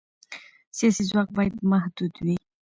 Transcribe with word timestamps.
سیاسي 0.77 1.03
ځواک 1.09 1.29
باید 1.37 1.53
محدود 1.71 2.13
وي 2.23 2.35